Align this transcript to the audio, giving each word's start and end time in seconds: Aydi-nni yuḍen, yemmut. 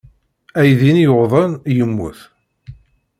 Aydi-nni 0.59 1.03
yuḍen, 1.05 1.51
yemmut. 1.75 2.19